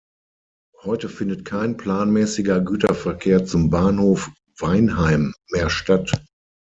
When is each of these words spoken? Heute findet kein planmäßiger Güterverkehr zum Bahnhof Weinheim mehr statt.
Heute 0.81 1.09
findet 1.09 1.45
kein 1.45 1.77
planmäßiger 1.77 2.61
Güterverkehr 2.61 3.45
zum 3.45 3.69
Bahnhof 3.69 4.31
Weinheim 4.57 5.35
mehr 5.51 5.69
statt. 5.69 6.25